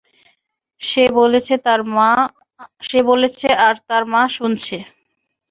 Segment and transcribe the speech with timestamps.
[0.81, 4.77] সে বলছে আর তার মা শুনছে?